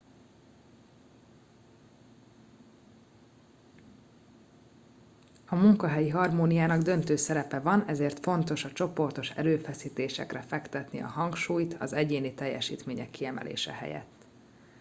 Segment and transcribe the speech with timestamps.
[5.47, 11.93] a munkahelyi harmóniának döntő szerepe van ezért fontos a csoportos erőfeszítésekre fektetni a hangsúlyt az
[11.93, 14.25] egyéni teljesítmények kiemelése helyett